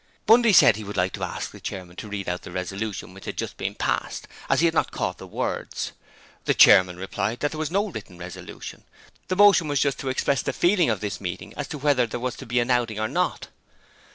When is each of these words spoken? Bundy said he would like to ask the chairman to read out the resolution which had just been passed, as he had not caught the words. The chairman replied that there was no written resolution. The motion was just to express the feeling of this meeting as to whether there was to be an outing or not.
Bundy 0.25 0.51
said 0.51 0.77
he 0.77 0.83
would 0.83 0.97
like 0.97 1.13
to 1.13 1.23
ask 1.23 1.51
the 1.51 1.59
chairman 1.59 1.95
to 1.97 2.07
read 2.07 2.27
out 2.27 2.41
the 2.41 2.49
resolution 2.51 3.13
which 3.13 3.25
had 3.25 3.37
just 3.37 3.55
been 3.55 3.75
passed, 3.75 4.27
as 4.49 4.59
he 4.59 4.65
had 4.65 4.73
not 4.73 4.89
caught 4.89 5.19
the 5.19 5.27
words. 5.27 5.91
The 6.45 6.55
chairman 6.55 6.97
replied 6.97 7.41
that 7.41 7.51
there 7.51 7.59
was 7.59 7.69
no 7.69 7.85
written 7.87 8.17
resolution. 8.17 8.83
The 9.27 9.35
motion 9.35 9.67
was 9.67 9.79
just 9.79 9.99
to 9.99 10.09
express 10.09 10.41
the 10.41 10.53
feeling 10.53 10.89
of 10.89 11.01
this 11.01 11.21
meeting 11.21 11.53
as 11.55 11.67
to 11.67 11.77
whether 11.77 12.07
there 12.07 12.19
was 12.19 12.35
to 12.37 12.47
be 12.47 12.59
an 12.59 12.71
outing 12.71 12.99
or 12.99 13.07
not. 13.07 13.49